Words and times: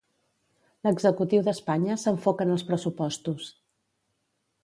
L'executiu 0.87 1.43
d'Espanya 1.47 1.99
s'enfoca 2.05 2.47
en 2.49 2.55
els 2.55 2.65
pressupostos. 2.71 3.53